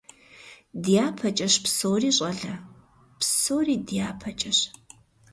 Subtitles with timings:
[0.85, 2.53] ДяпэкӀэщ псори, щӀалэ.
[3.19, 4.59] Псори дяпэкӀэщ.